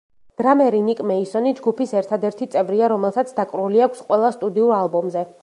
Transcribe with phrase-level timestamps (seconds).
[0.41, 5.29] დრამერი ნიკ მეისონი ჯგუფის ერთადერთი წევრია, რომელსაც დაკრული აქვს ყველა სტუდიურ ალბომზე.